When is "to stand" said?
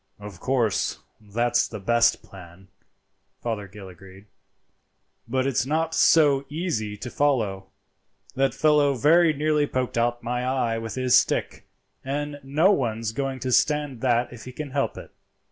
13.41-14.01